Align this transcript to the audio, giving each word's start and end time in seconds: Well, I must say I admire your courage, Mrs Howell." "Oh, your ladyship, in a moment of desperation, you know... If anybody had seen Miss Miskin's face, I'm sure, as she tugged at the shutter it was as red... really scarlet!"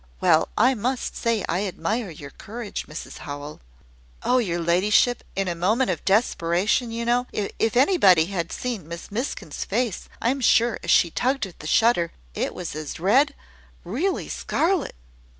Well, 0.19 0.49
I 0.57 0.73
must 0.73 1.15
say 1.15 1.45
I 1.47 1.67
admire 1.67 2.09
your 2.09 2.31
courage, 2.31 2.87
Mrs 2.87 3.19
Howell." 3.19 3.61
"Oh, 4.23 4.39
your 4.39 4.57
ladyship, 4.59 5.23
in 5.35 5.47
a 5.47 5.53
moment 5.53 5.91
of 5.91 6.03
desperation, 6.05 6.89
you 6.91 7.05
know... 7.05 7.27
If 7.31 7.77
anybody 7.77 8.25
had 8.25 8.51
seen 8.51 8.87
Miss 8.87 9.11
Miskin's 9.11 9.63
face, 9.63 10.09
I'm 10.19 10.41
sure, 10.41 10.79
as 10.81 10.89
she 10.89 11.11
tugged 11.11 11.45
at 11.45 11.59
the 11.59 11.67
shutter 11.67 12.11
it 12.33 12.55
was 12.55 12.73
as 12.75 12.99
red... 12.99 13.35
really 13.83 14.27
scarlet!" 14.27 14.95